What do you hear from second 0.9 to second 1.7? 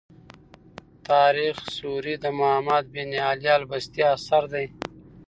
تاریخ